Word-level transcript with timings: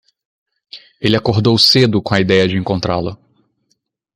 Ele 0.99 1.15
acordou 1.15 1.55
cedo 1.59 2.01
com 2.01 2.15
a 2.15 2.19
ideia 2.19 2.47
de 2.47 2.57
encontrá-lo. 2.57 3.19